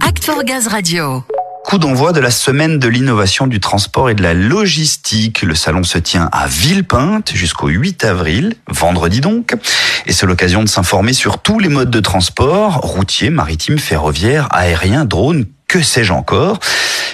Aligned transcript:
Act 0.00 0.24
for 0.24 0.42
Gaz 0.42 0.66
Radio. 0.66 1.22
Coup 1.64 1.78
d'envoi 1.78 2.12
de 2.12 2.18
la 2.18 2.32
semaine 2.32 2.80
de 2.80 2.88
l'innovation 2.88 3.46
du 3.46 3.60
transport 3.60 4.10
et 4.10 4.14
de 4.14 4.22
la 4.22 4.34
logistique. 4.34 5.42
Le 5.42 5.54
salon 5.54 5.84
se 5.84 5.98
tient 5.98 6.28
à 6.32 6.48
Villepinte 6.48 7.32
jusqu'au 7.32 7.68
8 7.68 8.04
avril, 8.04 8.54
vendredi 8.68 9.20
donc. 9.20 9.54
Et 10.06 10.12
c'est 10.12 10.26
l'occasion 10.26 10.64
de 10.64 10.68
s'informer 10.68 11.12
sur 11.12 11.38
tous 11.38 11.60
les 11.60 11.68
modes 11.68 11.90
de 11.90 12.00
transport, 12.00 12.78
routier, 12.78 13.30
maritime, 13.30 13.78
ferroviaire, 13.78 14.48
aérien, 14.50 15.04
drone, 15.04 15.44
que 15.68 15.80
sais-je 15.80 16.12
encore. 16.12 16.58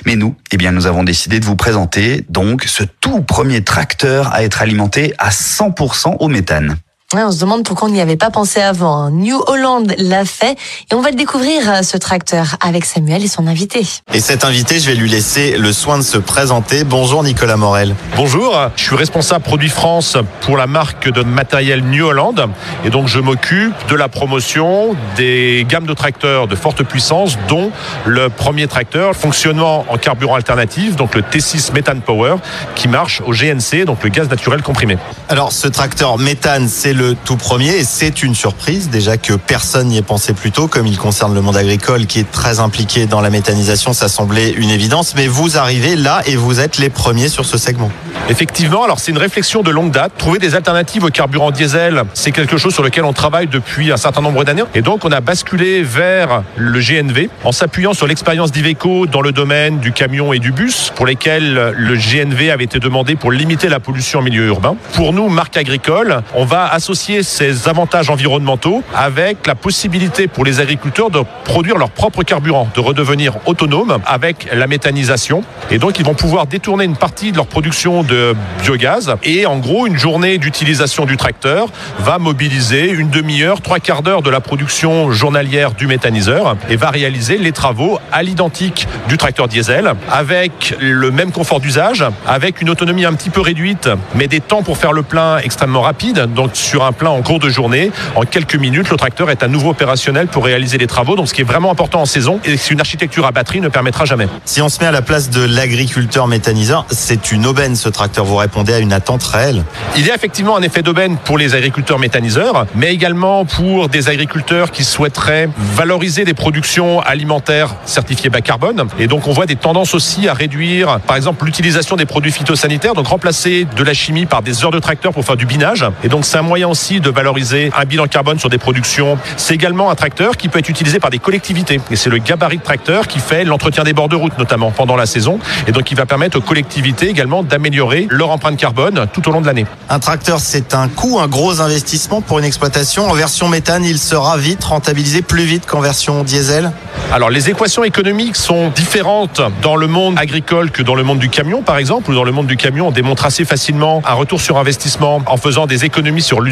Mais 0.07 0.17
nous, 0.17 0.35
eh 0.53 0.57
bien, 0.57 0.73
nous 0.73 0.87
avons 0.87 1.05
décidé 1.05 1.39
de 1.39 1.45
vous 1.45 1.57
présenter 1.57 2.25
donc 2.31 2.65
ce 2.65 2.85
tout 3.01 3.21
premier 3.21 3.63
tracteur 3.63 4.33
à 4.33 4.43
être 4.43 4.63
alimenté 4.63 5.13
à 5.19 5.29
100% 5.29 6.17
au 6.19 6.29
méthane. 6.29 6.77
On 7.21 7.31
se 7.31 7.41
demande 7.41 7.65
pourquoi 7.65 7.89
on 7.89 7.93
n'y 7.93 8.01
avait 8.01 8.17
pas 8.17 8.31
pensé 8.31 8.61
avant. 8.61 8.97
Hein. 8.97 9.11
New 9.11 9.39
Holland 9.47 9.95
l'a 9.99 10.25
fait 10.25 10.57
et 10.91 10.95
on 10.95 11.01
va 11.01 11.11
le 11.11 11.17
découvrir 11.17 11.63
euh, 11.69 11.83
ce 11.83 11.97
tracteur 11.97 12.57
avec 12.61 12.85
Samuel 12.85 13.23
et 13.23 13.29
son 13.29 13.47
invité. 13.47 13.87
Et 14.15 14.21
cet 14.21 14.45
invité, 14.45 14.81
je 14.81 14.87
vais 14.87 14.95
lui 14.95 15.11
laisser 15.11 15.59
le 15.59 15.73
soin 15.73 15.99
de 15.99 16.03
se 16.03 16.17
présenter. 16.17 16.85
Bonjour 16.85 17.23
Nicolas 17.23 17.57
Morel. 17.57 17.95
Bonjour, 18.17 18.57
je 18.77 18.83
suis 18.83 18.97
responsable 18.97 19.45
produit 19.45 19.69
France 19.69 20.17
pour 20.41 20.57
la 20.57 20.67
marque 20.67 21.11
de 21.11 21.23
matériel 21.23 21.85
New 21.85 22.07
Holland 22.07 22.49
et 22.85 22.91
donc 22.91 23.09
je 23.09 23.19
m'occupe 23.19 23.75
de 23.89 23.95
la 23.95 24.09
promotion 24.09 24.97
des 25.17 25.67
gammes 25.69 25.87
de 25.87 25.95
tracteurs 25.95 26.49
de 26.49 26.57
forte 26.57 26.83
puissance 26.83 27.37
dont 27.49 27.71
le 28.07 28.31
premier 28.31 28.67
tracteur 28.69 29.15
fonctionnement 29.15 29.85
en 29.89 29.99
carburant 29.99 30.37
alternatif 30.37 30.97
donc 30.97 31.15
le 31.15 31.23
T6 31.23 31.73
Methane 31.75 32.01
Power 32.01 32.37
qui 32.75 32.89
marche 32.89 33.21
au 33.27 33.33
GNC 33.33 33.85
donc 33.85 34.03
le 34.03 34.09
gaz 34.09 34.29
naturel 34.31 34.63
comprimé. 34.63 34.97
Alors 35.29 35.53
ce 35.53 35.69
tracteur 35.69 36.19
méthane, 36.19 36.69
c'est 36.69 36.93
le 36.93 37.02
tout 37.25 37.37
premier 37.37 37.77
et 37.77 37.85
c'est 37.85 38.23
une 38.23 38.35
surprise 38.35 38.91
déjà 38.91 39.17
que 39.17 39.35
personne 39.35 39.89
n'y 39.89 39.99
ait 39.99 40.03
pensé 40.03 40.33
plus 40.33 40.51
tôt 40.51 40.69
comme 40.69 40.87
il 40.87 40.97
concerne 40.97 41.35
le 41.35 41.41
monde 41.41 41.57
agricole 41.57 42.07
qui 42.07 42.21
est 42.21 42.31
très 42.31 42.61
impliqué 42.61 43.07
dans 43.07 43.21
la 43.21 43.31
méthanisation, 43.31 43.93
ça 43.93 44.09
semblait 44.09 44.51
une 44.51 44.71
évidence 44.71 45.15
mais 45.17 45.27
vous 45.27 45.59
arrivez 45.59 45.97
là 45.97 46.23
et 46.27 46.37
vous 46.37 46.61
êtes 46.61 46.79
les 46.79 46.91
premiers 46.91 47.29
sur 47.29 47.45
ce 47.45 47.59
segment. 47.59 47.91
Effectivement, 48.29 48.85
alors 48.85 49.01
c'est 49.01 49.11
une 49.11 49.19
réflexion 49.19 49.63
de 49.63 49.71
longue 49.71 49.91
date. 49.91 50.13
Trouver 50.17 50.39
des 50.39 50.55
alternatives 50.55 51.05
au 51.05 51.09
carburant 51.09 51.51
diesel, 51.51 52.05
c'est 52.15 52.33
quelque 52.33 52.57
chose 52.57 52.73
sur 52.73 52.83
lequel 52.83 53.05
on 53.05 53.13
travaille 53.13 53.49
depuis 53.49 53.91
un 53.91 53.97
certain 53.97 54.21
nombre 54.21 54.45
d'années. 54.45 54.63
Et 54.75 54.83
donc 54.83 55.05
on 55.05 55.13
a 55.13 55.21
basculé 55.21 55.83
vers 55.83 56.43
le 56.57 56.81
GNV 56.81 57.29
en 57.45 57.53
s'appuyant 57.53 57.93
sur 57.93 58.07
l'expérience 58.07 58.53
d'Iveco 58.53 59.07
dans 59.07 59.23
le 59.23 59.33
domaine 59.33 59.79
du 59.79 59.93
camion 59.93 60.33
et 60.33 60.39
du 60.39 60.53
bus, 60.53 60.93
pour 60.95 61.07
lesquels 61.07 61.75
le 61.77 61.97
GNV 61.97 62.51
avait 62.51 62.65
été 62.65 62.79
demandé 62.79 63.17
pour 63.17 63.33
limiter 63.33 63.69
la 63.69 63.81
pollution 63.81 64.21
en 64.21 64.23
milieu 64.23 64.47
urbain. 64.47 64.77
Pour 64.95 65.13
nous, 65.13 65.29
marque 65.29 65.57
agricole, 65.57 66.23
on 66.35 66.45
va 66.45 66.67
associer 66.67 66.92
ces 66.95 67.69
avantages 67.69 68.11
environnementaux 68.11 68.83
avec 68.95 69.47
la 69.47 69.55
possibilité 69.55 70.27
pour 70.27 70.45
les 70.45 70.61
agriculteurs 70.61 71.11
de 71.11 71.21
produire 71.45 71.79
leur 71.79 71.91
propre 71.91 72.23
carburant, 72.23 72.69
de 72.75 72.81
redevenir 72.81 73.35
autonomes 73.47 73.99
avec 74.07 74.49
la 74.53 74.67
méthanisation. 74.67 75.43
Et 75.71 75.79
donc 75.79 75.99
ils 75.99 76.05
vont 76.05 76.15
pouvoir 76.15 76.47
détourner 76.47 76.85
une 76.85 76.97
partie 76.97 77.33
de 77.33 77.37
leur 77.37 77.47
production 77.47 78.03
de 78.03 78.35
biogaz. 78.63 79.15
Et 79.23 79.47
en 79.47 79.59
gros, 79.59 79.87
une 79.87 79.99
journée 79.99 80.39
d'utilisation 80.39 81.05
du 81.05 81.17
tracteur 81.17 81.69
va 81.99 82.19
mobiliser 82.19 82.91
une 82.91 83.11
demi-heure, 83.11 83.61
trois 83.61 83.79
quarts 83.79 84.03
d'heure 84.03 84.23
de 84.23 84.31
la 84.31 84.41
production 84.41 85.11
journalière 85.13 85.73
du 85.73 85.87
méthaniseur 85.87 86.57
et 86.69 86.77
va 86.77 86.91
réaliser 86.91 87.39
les 87.39 87.53
travaux 87.53 87.99
à 88.11 88.23
l'identique 88.23 88.87
du 89.09 89.17
tracteur 89.17 89.49
diesel 89.49 89.93
avec 90.11 90.75
le 90.81 91.11
même 91.11 91.33
confort 91.33 91.61
d'usage, 91.61 92.05
avec 92.27 92.61
une 92.61 92.71
autonomie 92.71 93.05
un 93.05 93.15
petit 93.15 93.31
peu 93.31 93.41
réduite, 93.41 93.89
mais 94.15 94.29
des 94.29 94.41
temps 94.41 94.63
pour 94.63 94.77
faire 94.77 94.93
le 94.93 95.03
plein 95.03 95.39
extrêmement 95.39 95.83
rapides. 95.83 96.27
Donc 96.35 96.51
sur 96.55 96.82
un 96.87 96.93
plein 96.93 97.11
en 97.11 97.23
cours 97.23 97.39
de 97.39 97.49
journée, 97.49 97.91
en 98.15 98.23
quelques 98.23 98.57
minutes, 98.57 98.91
le 98.91 98.97
tracteur 98.97 99.31
est 99.31 99.43
à 99.43 99.49
nouveau 99.49 99.71
opérationnel 99.71 100.27
pour 100.27 100.45
réaliser 100.45 100.79
les 100.79 100.87
travaux. 100.87 101.17
Donc 101.17 101.29
ce 101.29 101.35
qui 101.35 101.41
est 101.41 101.45
vraiment 101.45 101.71
important 101.71 102.03
en 102.03 102.07
saison 102.07 102.41
et 102.45 102.57
une 102.71 102.81
architecture 102.81 103.27
à 103.27 103.33
batterie 103.33 103.61
ne 103.61 103.69
permettra 103.69 104.05
jamais. 104.05 104.27
Si 104.45 104.63
on 104.63 104.69
se 104.69 104.81
met 104.81 104.87
à 104.87 104.93
la 104.93 105.03
place 105.03 105.31
de 105.31 105.45
l'agriculteur 105.45 106.27
méthaniseur, 106.27 106.87
c'est 106.91 107.33
une 107.33 107.47
aubaine 107.47 107.77
ce 107.77 107.89
tracteur. 107.89 108.25
Vous 108.25 108.37
répondez 108.37 108.73
à 108.73 108.79
une 108.79 108.93
attente 108.93 109.23
réelle. 109.23 109.65
Il 109.97 110.07
y 110.07 110.11
a 110.11 110.15
effectivement 110.15 110.57
un 110.57 110.63
effet 110.63 110.83
d'aubaine 110.83 111.17
pour 111.17 111.39
les 111.39 111.55
agriculteurs 111.55 111.99
méthaniseurs, 111.99 112.67
mais 112.75 112.93
également 112.93 113.45
pour 113.45 113.89
des 113.89 114.09
agriculteurs 114.09 114.71
qui 114.71 114.85
souhaiteraient 114.85 115.49
valoriser 115.57 116.25
des 116.25 116.35
productions 116.35 117.01
alimentaires 117.01 117.75
certifiées 117.85 118.31
bas 118.31 118.41
carbone. 118.41 118.87
Et 118.99 119.07
donc 119.07 119.27
on 119.27 119.33
voit 119.33 119.47
des 119.47 119.57
tendances 119.57 119.95
aussi 119.95 120.29
à 120.29 120.35
réduire, 120.35 121.01
par 121.01 121.17
exemple, 121.17 121.45
l'utilisation 121.45 121.97
des 121.97 122.07
produits 122.07 122.33
phytosanitaires, 122.33 122.95
donc 122.95 123.07
remplacer 123.07 123.67
de 123.77 123.83
la 123.83 123.95
chimie 123.95 124.27
par 124.27 124.43
des 124.43 124.65
heures 124.65 124.71
de 124.71 124.79
tracteur 124.79 125.13
pour 125.13 125.25
faire 125.25 125.37
du 125.37 125.47
binage. 125.47 125.85
Et 126.05 126.09
donc 126.09 126.25
c'est 126.25 126.39
un 126.39 126.43
moyen 126.43 126.62
aussi 126.69 127.01
de 127.01 127.11
valoriser 127.11 127.71
un 127.77 127.85
bilan 127.85 128.07
carbone 128.07 128.39
sur 128.39 128.49
des 128.49 128.59
productions. 128.59 129.19
C'est 129.37 129.55
également 129.55 129.91
un 129.91 129.95
tracteur 129.95 130.37
qui 130.37 130.49
peut 130.49 130.59
être 130.59 130.69
utilisé 130.69 130.99
par 130.99 131.11
des 131.11 131.19
collectivités. 131.19 131.81
Et 131.91 131.97
c'est 131.97 132.11
le 132.11 132.19
gabarit 132.19 132.59
de 132.59 132.63
tracteur 132.63 133.07
qui 133.07 133.19
fait 133.19 133.45
l'entretien 133.45 133.85
des 133.85 133.93
bords 133.93 134.09
de 134.09 134.17
route, 134.17 134.37
notamment 134.39 134.71
pendant 134.71 134.97
la 134.97 135.07
saison. 135.07 135.39
Et 135.67 135.73
donc 135.73 135.85
qui 135.85 135.95
va 135.95 136.07
permettre 136.07 136.39
aux 136.39 136.43
collectivités 136.43 137.09
également 137.09 137.43
d'améliorer 137.43 138.07
leur 138.11 138.31
empreinte 138.31 138.57
carbone 138.57 139.07
tout 139.13 139.29
au 139.29 139.33
long 139.33 139.41
de 139.41 139.47
l'année. 139.47 139.67
Un 139.89 139.99
tracteur, 139.99 140.41
c'est 140.41 140.75
un 140.75 140.89
coût, 140.89 141.19
un 141.21 141.29
gros 141.29 141.61
investissement 141.61 142.21
pour 142.21 142.39
une 142.39 142.45
exploitation. 142.45 143.09
En 143.09 143.15
version 143.15 143.49
méthane, 143.49 143.85
il 143.85 143.99
sera 143.99 144.37
vite 144.37 144.65
rentabilisé 144.65 145.23
plus 145.23 145.45
vite 145.45 145.67
qu'en 145.67 145.81
version 145.81 146.23
diesel 146.25 146.73
Alors 147.13 147.31
les 147.31 147.51
équations 147.51 147.85
économiques 147.85 148.37
sont 148.37 148.69
différentes 148.71 149.41
dans 149.63 149.77
le 149.77 149.87
monde 149.87 150.19
agricole 150.19 150.71
que 150.71 150.83
dans 150.83 150.95
le 150.95 151.03
monde 151.03 151.19
du 151.19 151.29
camion, 151.29 151.63
par 151.63 151.79
exemple, 151.79 152.11
ou 152.11 152.15
dans 152.15 152.25
le 152.25 152.33
monde 152.33 152.47
du 152.47 152.57
camion, 152.57 152.89
on 152.89 152.91
démontre 152.91 153.27
assez 153.27 153.45
facilement 153.45 154.03
un 154.07 154.15
retour 154.15 154.41
sur 154.41 154.59
investissement 154.59 155.23
en 155.27 155.37
faisant 155.37 155.67
des 155.67 155.85
économies 155.85 156.23
sur 156.23 156.41
l'usage. 156.41 156.52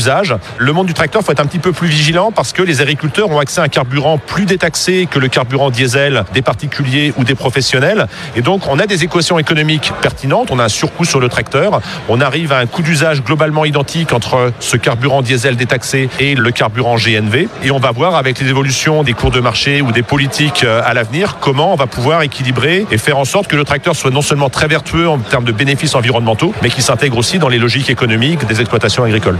Le 0.58 0.72
monde 0.72 0.86
du 0.86 0.94
tracteur 0.94 1.22
faut 1.22 1.32
être 1.32 1.40
un 1.40 1.46
petit 1.46 1.58
peu 1.58 1.72
plus 1.72 1.88
vigilant 1.88 2.32
parce 2.32 2.52
que 2.52 2.62
les 2.62 2.80
agriculteurs 2.80 3.30
ont 3.30 3.38
accès 3.38 3.60
à 3.60 3.64
un 3.64 3.68
carburant 3.68 4.18
plus 4.18 4.46
détaxé 4.46 5.06
que 5.10 5.18
le 5.18 5.28
carburant 5.28 5.70
diesel 5.70 6.24
des 6.32 6.42
particuliers 6.42 7.12
ou 7.18 7.24
des 7.24 7.34
professionnels. 7.34 8.06
Et 8.34 8.42
donc 8.42 8.62
on 8.68 8.78
a 8.78 8.86
des 8.86 9.04
équations 9.04 9.38
économiques 9.38 9.92
pertinentes, 10.00 10.50
on 10.50 10.58
a 10.58 10.64
un 10.64 10.68
surcoût 10.68 11.04
sur 11.04 11.20
le 11.20 11.28
tracteur, 11.28 11.80
on 12.08 12.20
arrive 12.20 12.52
à 12.52 12.58
un 12.58 12.66
coût 12.66 12.82
d'usage 12.82 13.22
globalement 13.22 13.64
identique 13.64 14.12
entre 14.12 14.52
ce 14.58 14.76
carburant 14.76 15.22
diesel 15.22 15.56
détaxé 15.56 16.08
et 16.18 16.34
le 16.34 16.50
carburant 16.50 16.96
GNV. 16.96 17.48
Et 17.62 17.70
on 17.70 17.78
va 17.78 17.90
voir 17.90 18.16
avec 18.16 18.40
les 18.40 18.48
évolutions 18.48 19.02
des 19.02 19.12
cours 19.12 19.30
de 19.30 19.40
marché 19.40 19.82
ou 19.82 19.92
des 19.92 20.02
politiques 20.02 20.64
euh, 20.64 20.80
à 20.84 20.94
l'avenir 20.94 21.36
comment 21.40 21.72
on 21.72 21.76
va 21.76 21.86
pouvoir 21.86 22.22
équilibrer 22.22 22.86
et 22.90 22.98
faire 22.98 23.18
en 23.18 23.24
sorte 23.24 23.48
que 23.48 23.56
le 23.56 23.64
tracteur 23.64 23.94
soit 23.94 24.10
non 24.10 24.22
seulement 24.22 24.48
très 24.48 24.66
vertueux 24.66 25.08
en 25.08 25.18
termes 25.18 25.44
de 25.44 25.52
bénéfices 25.52 25.94
environnementaux, 25.94 26.54
mais 26.62 26.70
qui 26.70 26.82
s'intègre 26.82 27.18
aussi 27.18 27.38
dans 27.38 27.48
les 27.48 27.58
logiques 27.58 27.90
économiques 27.90 28.46
des 28.46 28.60
exploitations 28.60 29.04
agricoles. 29.04 29.38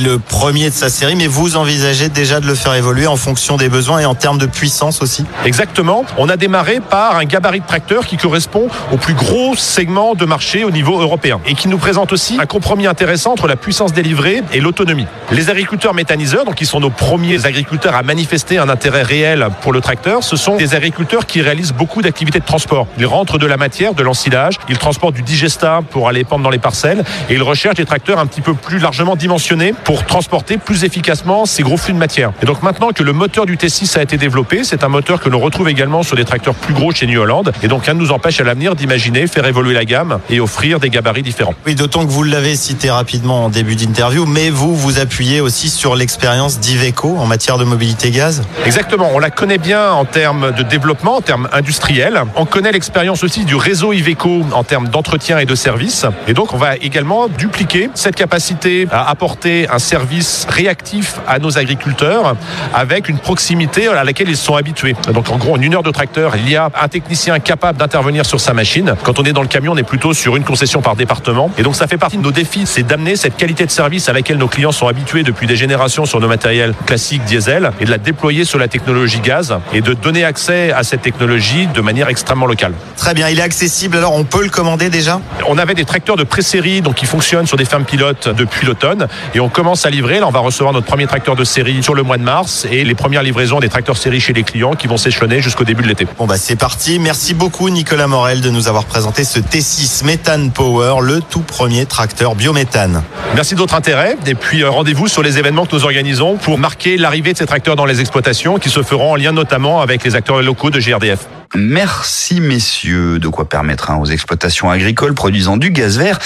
Le 0.00 0.18
premier 0.18 0.70
de 0.70 0.74
sa 0.74 0.88
série, 0.88 1.14
mais 1.14 1.26
vous 1.26 1.56
envisagez 1.56 2.08
déjà 2.08 2.40
de 2.40 2.46
le 2.46 2.54
faire 2.54 2.74
évoluer 2.74 3.06
en 3.06 3.16
fonction 3.16 3.56
des 3.56 3.68
besoins 3.68 4.00
et 4.00 4.06
en 4.06 4.14
termes 4.14 4.38
de 4.38 4.46
puissance 4.46 5.02
aussi 5.02 5.24
Exactement. 5.44 6.04
On 6.16 6.28
a 6.28 6.36
démarré 6.36 6.80
par 6.80 7.16
un 7.16 7.24
gabarit 7.24 7.60
de 7.60 7.66
tracteur 7.66 8.06
qui 8.06 8.16
correspond 8.16 8.68
au 8.92 8.96
plus 8.96 9.14
gros 9.14 9.54
segment 9.56 10.14
de 10.14 10.24
marché 10.24 10.64
au 10.64 10.70
niveau 10.70 11.00
européen 11.00 11.40
et 11.46 11.54
qui 11.54 11.68
nous 11.68 11.78
présente 11.78 12.12
aussi 12.12 12.38
un 12.40 12.46
compromis 12.46 12.86
intéressant 12.86 13.32
entre 13.32 13.46
la 13.46 13.56
puissance 13.56 13.92
délivrée 13.92 14.42
et 14.52 14.60
l'autonomie. 14.60 15.06
Les 15.32 15.50
agriculteurs 15.50 15.92
méthaniseurs, 15.92 16.44
donc 16.44 16.54
qui 16.54 16.66
sont 16.66 16.80
nos 16.80 16.90
premiers 16.90 17.44
agriculteurs 17.44 17.94
à 17.94 18.02
manifester 18.02 18.58
un 18.58 18.68
intérêt 18.68 19.02
réel 19.02 19.48
pour 19.60 19.72
le 19.72 19.80
tracteur, 19.80 20.24
ce 20.24 20.36
sont 20.36 20.56
des 20.56 20.74
agriculteurs 20.74 21.26
qui 21.26 21.42
réalisent 21.42 21.74
beaucoup 21.74 22.00
d'activités 22.00 22.40
de 22.40 22.44
transport. 22.44 22.86
Ils 22.98 23.06
rentrent 23.06 23.38
de 23.38 23.46
la 23.46 23.58
matière, 23.58 23.94
de 23.94 24.02
l'ensilage, 24.02 24.56
ils 24.68 24.78
transportent 24.78 25.14
du 25.14 25.22
digesta 25.22 25.80
pour 25.90 26.08
aller 26.08 26.24
pendre 26.24 26.42
dans 26.42 26.50
les 26.50 26.58
parcelles 26.58 27.04
et 27.28 27.34
ils 27.34 27.42
recherchent 27.42 27.76
des 27.76 27.84
tracteurs 27.84 28.18
un 28.18 28.26
petit 28.26 28.40
peu 28.40 28.54
plus 28.54 28.78
largement 28.78 29.14
dimensionnés 29.14 29.74
transporter 29.98 30.56
plus 30.56 30.84
efficacement 30.84 31.46
ces 31.46 31.62
gros 31.62 31.76
flux 31.76 31.92
de 31.92 31.98
matière. 31.98 32.32
Et 32.42 32.46
donc 32.46 32.62
maintenant 32.62 32.90
que 32.90 33.02
le 33.02 33.12
moteur 33.12 33.46
du 33.46 33.56
T6 33.56 33.98
a 33.98 34.02
été 34.02 34.16
développé, 34.16 34.64
c'est 34.64 34.84
un 34.84 34.88
moteur 34.88 35.20
que 35.20 35.28
l'on 35.28 35.40
retrouve 35.40 35.68
également 35.68 36.02
sur 36.02 36.16
des 36.16 36.24
tracteurs 36.24 36.54
plus 36.54 36.74
gros 36.74 36.92
chez 36.92 37.06
New 37.06 37.20
Holland 37.20 37.52
et 37.62 37.68
donc 37.68 37.84
rien 37.84 37.94
ne 37.94 38.00
nous 38.00 38.12
empêche 38.12 38.40
à 38.40 38.44
l'avenir 38.44 38.74
d'imaginer 38.74 39.26
faire 39.26 39.46
évoluer 39.46 39.74
la 39.74 39.84
gamme 39.84 40.20
et 40.30 40.40
offrir 40.40 40.80
des 40.80 40.90
gabarits 40.90 41.22
différents. 41.22 41.54
Oui, 41.66 41.74
d'autant 41.74 42.06
que 42.06 42.10
vous 42.10 42.22
l'avez 42.22 42.56
cité 42.56 42.90
rapidement 42.90 43.46
en 43.46 43.48
début 43.48 43.76
d'interview, 43.76 44.26
mais 44.26 44.50
vous 44.50 44.74
vous 44.74 44.98
appuyez 44.98 45.40
aussi 45.40 45.68
sur 45.68 45.96
l'expérience 45.96 46.60
d'Iveco 46.60 47.16
en 47.18 47.26
matière 47.26 47.58
de 47.58 47.64
mobilité 47.64 48.10
gaz. 48.10 48.42
Exactement, 48.64 49.10
on 49.12 49.18
la 49.18 49.30
connaît 49.30 49.58
bien 49.58 49.90
en 49.90 50.04
termes 50.04 50.52
de 50.52 50.62
développement, 50.62 51.16
en 51.16 51.20
termes 51.20 51.48
industriels. 51.52 52.22
On 52.36 52.46
connaît 52.46 52.72
l'expérience 52.72 53.24
aussi 53.24 53.44
du 53.44 53.56
réseau 53.56 53.92
Iveco 53.92 54.44
en 54.52 54.64
termes 54.64 54.88
d'entretien 54.88 55.38
et 55.38 55.46
de 55.46 55.54
service. 55.54 56.06
Et 56.28 56.34
donc 56.34 56.54
on 56.54 56.58
va 56.58 56.76
également 56.76 57.28
dupliquer 57.28 57.90
cette 57.94 58.16
capacité 58.16 58.86
à 58.90 59.10
apporter 59.10 59.68
un 59.68 59.79
service 59.80 60.46
réactif 60.48 61.16
à 61.26 61.38
nos 61.38 61.58
agriculteurs 61.58 62.36
avec 62.74 63.08
une 63.08 63.18
proximité 63.18 63.88
à 63.88 64.04
laquelle 64.04 64.28
ils 64.28 64.36
sont 64.36 64.56
habitués. 64.56 64.94
Donc 65.12 65.30
en 65.30 65.38
gros, 65.38 65.54
en 65.56 65.60
une 65.60 65.74
heure 65.74 65.82
de 65.82 65.90
tracteur, 65.90 66.36
il 66.36 66.48
y 66.48 66.56
a 66.56 66.70
un 66.80 66.88
technicien 66.88 67.38
capable 67.38 67.78
d'intervenir 67.78 68.26
sur 68.26 68.40
sa 68.40 68.52
machine. 68.52 68.94
Quand 69.02 69.18
on 69.18 69.24
est 69.24 69.32
dans 69.32 69.42
le 69.42 69.48
camion, 69.48 69.72
on 69.72 69.76
est 69.76 69.82
plutôt 69.82 70.12
sur 70.12 70.36
une 70.36 70.44
concession 70.44 70.82
par 70.82 70.96
département. 70.96 71.50
Et 71.58 71.62
donc 71.62 71.76
ça 71.76 71.86
fait 71.86 71.98
partie 71.98 72.18
de 72.18 72.22
nos 72.22 72.32
défis, 72.32 72.66
c'est 72.66 72.82
d'amener 72.82 73.16
cette 73.16 73.36
qualité 73.36 73.64
de 73.64 73.70
service 73.70 74.08
à 74.08 74.12
laquelle 74.12 74.38
nos 74.38 74.48
clients 74.48 74.72
sont 74.72 74.86
habitués 74.86 75.22
depuis 75.22 75.46
des 75.46 75.56
générations 75.56 76.04
sur 76.04 76.20
nos 76.20 76.28
matériels 76.28 76.74
classiques 76.86 77.24
diesel 77.24 77.70
et 77.80 77.86
de 77.86 77.90
la 77.90 77.98
déployer 77.98 78.44
sur 78.44 78.58
la 78.58 78.68
technologie 78.68 79.20
gaz 79.20 79.56
et 79.72 79.80
de 79.80 79.94
donner 79.94 80.10
donner 80.10 80.24
accès 80.24 80.72
à 80.72 80.82
cette 80.82 81.02
technologie 81.02 81.68
de 81.68 81.80
manière 81.80 82.08
extrêmement 82.08 82.46
locale. 82.46 82.72
Très 82.96 83.14
bien, 83.14 83.28
il 83.28 83.38
est 83.38 83.42
accessible, 83.42 83.96
alors 83.96 84.12
on 84.16 84.24
peut 84.24 84.42
le 84.42 84.48
commander 84.48 84.90
déjà? 84.90 85.20
On 85.46 85.56
avait 85.56 85.74
des 85.74 85.84
tracteurs 85.84 86.16
de 86.16 86.24
pré-série 86.24 86.80
donc 86.80 86.96
qui 86.96 87.06
fonctionnent 87.06 87.46
sur 87.46 87.56
des 87.56 87.64
fermes 87.64 87.84
pilotes 87.84 88.26
depuis 88.26 88.66
l'automne 88.66 89.06
et 89.32 89.38
on 89.38 89.48
commence 89.48 89.69
à 89.86 89.90
livrer. 89.90 90.20
Là, 90.20 90.26
on 90.26 90.30
va 90.30 90.40
recevoir 90.40 90.72
notre 90.72 90.86
premier 90.86 91.06
tracteur 91.06 91.36
de 91.36 91.44
série 91.44 91.82
sur 91.82 91.94
le 91.94 92.02
mois 92.02 92.18
de 92.18 92.22
mars 92.22 92.66
et 92.70 92.84
les 92.84 92.94
premières 92.94 93.22
livraisons 93.22 93.60
des 93.60 93.68
tracteurs 93.68 93.96
série 93.96 94.20
chez 94.20 94.32
les 94.32 94.42
clients 94.42 94.74
qui 94.74 94.88
vont 94.88 94.96
s'échelonner 94.96 95.40
jusqu'au 95.40 95.64
début 95.64 95.82
de 95.82 95.88
l'été. 95.88 96.06
Bon 96.18 96.26
bah 96.26 96.36
c'est 96.36 96.56
parti. 96.56 96.98
Merci 96.98 97.34
beaucoup 97.34 97.70
Nicolas 97.70 98.06
Morel 98.06 98.40
de 98.40 98.50
nous 98.50 98.68
avoir 98.68 98.84
présenté 98.84 99.24
ce 99.24 99.38
T6 99.38 100.04
Methane 100.04 100.50
Power, 100.50 101.00
le 101.02 101.20
tout 101.20 101.42
premier 101.42 101.86
tracteur 101.86 102.34
biométhane. 102.34 103.02
Merci 103.34 103.54
de 103.54 103.60
votre 103.60 103.74
intérêt 103.74 104.16
et 104.26 104.34
puis 104.34 104.62
euh, 104.62 104.70
rendez-vous 104.70 105.08
sur 105.08 105.22
les 105.22 105.38
événements 105.38 105.66
que 105.66 105.76
nous 105.76 105.84
organisons 105.84 106.36
pour 106.36 106.58
marquer 106.58 106.96
l'arrivée 106.96 107.32
de 107.32 107.38
ces 107.38 107.46
tracteurs 107.46 107.76
dans 107.76 107.86
les 107.86 108.00
exploitations 108.00 108.58
qui 108.58 108.70
se 108.70 108.82
feront 108.82 109.12
en 109.12 109.16
lien 109.16 109.32
notamment 109.32 109.80
avec 109.80 110.04
les 110.04 110.16
acteurs 110.16 110.42
locaux 110.42 110.70
de 110.70 110.80
GRDF. 110.80 111.39
Merci 111.54 112.40
messieurs, 112.40 113.18
de 113.18 113.28
quoi 113.28 113.48
permettre 113.48 113.90
hein, 113.90 113.96
aux 113.96 114.06
exploitations 114.06 114.70
agricoles 114.70 115.14
produisant 115.14 115.56
du 115.56 115.70
gaz 115.70 115.98
vert 115.98 116.18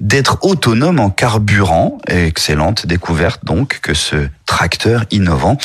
d'être 0.00 0.38
autonomes 0.42 1.00
en 1.00 1.10
carburant. 1.10 1.98
Excellente 2.06 2.86
découverte 2.86 3.44
donc 3.44 3.80
que 3.82 3.94
ce 3.94 4.28
tracteur 4.46 5.04
innovant. 5.10 5.58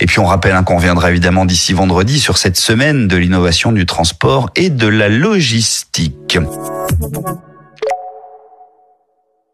Et 0.00 0.06
puis 0.06 0.18
on 0.18 0.26
rappelle 0.26 0.54
hein, 0.54 0.64
qu'on 0.64 0.76
reviendra 0.76 1.10
évidemment 1.10 1.46
d'ici 1.46 1.72
vendredi 1.72 2.20
sur 2.20 2.36
cette 2.36 2.58
semaine 2.58 3.08
de 3.08 3.16
l'innovation 3.16 3.72
du 3.72 3.86
transport 3.86 4.50
et 4.54 4.68
de 4.68 4.86
la 4.86 5.08
logistique. 5.08 6.38